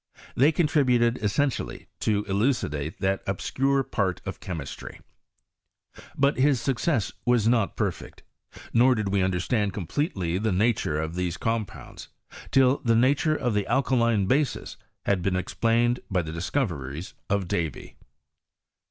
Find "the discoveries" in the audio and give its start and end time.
16.23-17.13